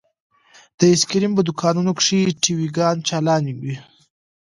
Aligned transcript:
د 0.77 0.79
ايسکريم 0.91 1.31
په 1.35 1.41
دوکانونو 1.47 1.91
کښې 1.99 2.19
ټي 2.41 2.53
وي 2.57 2.67
ګانې 2.77 3.05
چالانې 3.07 3.53
وې. 3.61 3.75